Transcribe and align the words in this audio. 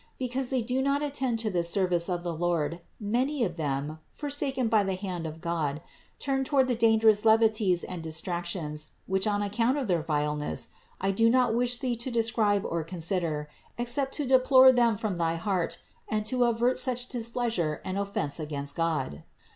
Because 0.17 0.49
they 0.49 0.63
do 0.63 0.81
not 0.81 1.03
attend 1.03 1.37
to 1.37 1.51
this 1.51 1.69
service 1.69 2.09
of 2.09 2.23
the 2.23 2.33
Lord, 2.33 2.81
many 2.99 3.43
of 3.43 3.55
them, 3.55 3.99
forsaken 4.15 4.67
by 4.67 4.81
the 4.83 4.95
hand 4.95 5.27
of 5.27 5.35
the 5.35 5.39
God, 5.41 5.79
turn 6.17 6.43
toward 6.43 6.67
the 6.67 6.73
dangerous 6.73 7.23
levities 7.23 7.83
and 7.83 8.01
dis 8.01 8.19
tractions, 8.19 8.93
which 9.05 9.27
on 9.27 9.43
account 9.43 9.77
of 9.77 9.87
their 9.87 10.01
vileness, 10.01 10.69
I 10.99 11.11
do 11.11 11.29
not 11.29 11.53
wish 11.53 11.77
thee 11.77 11.95
to 11.97 12.09
describe 12.09 12.65
or 12.65 12.83
consider 12.83 13.47
except 13.77 14.15
to 14.15 14.25
deplore 14.25 14.71
them 14.71 14.97
from 14.97 15.17
thy 15.17 15.35
heart 15.35 15.77
and 16.09 16.25
to 16.25 16.45
avert 16.45 16.79
such 16.79 17.07
displeasure 17.07 17.79
and 17.85 17.99
offense 17.99 18.39
against 18.39 18.73
God. 18.75 19.23